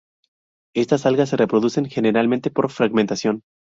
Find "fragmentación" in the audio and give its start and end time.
2.71-3.43